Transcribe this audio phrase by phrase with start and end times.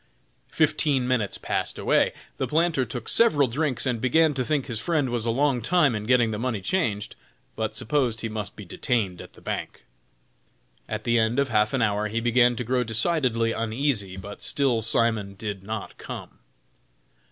[0.51, 2.11] Fifteen minutes passed away.
[2.37, 5.93] The planter took several drinks, and began to think his friend was a long time
[5.93, 7.15] in getting the money changed,
[7.55, 9.85] but supposed he must be detained at the bank.
[10.89, 14.81] At the end of half an hour he began to grow decidedly uneasy, but still
[14.81, 16.39] Simon did not come.